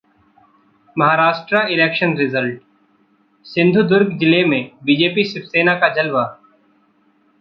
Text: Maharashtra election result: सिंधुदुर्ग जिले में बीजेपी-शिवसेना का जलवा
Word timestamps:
Maharashtra 0.95 1.69
election 1.69 2.15
result: 2.15 2.59
सिंधुदुर्ग 3.45 4.17
जिले 4.17 4.43
में 4.45 4.71
बीजेपी-शिवसेना 4.83 5.75
का 5.75 5.93
जलवा 5.93 6.25